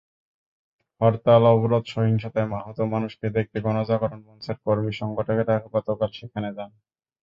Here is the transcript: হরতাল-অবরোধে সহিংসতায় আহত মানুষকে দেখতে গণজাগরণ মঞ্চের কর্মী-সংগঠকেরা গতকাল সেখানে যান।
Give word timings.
হরতাল-অবরোধে 1.01 1.89
সহিংসতায় 1.93 2.49
আহত 2.57 2.77
মানুষকে 2.93 3.25
দেখতে 3.37 3.57
গণজাগরণ 3.65 4.19
মঞ্চের 4.27 4.57
কর্মী-সংগঠকেরা 4.65 5.55
গতকাল 5.67 6.09
সেখানে 6.19 6.49
যান। 6.57 6.71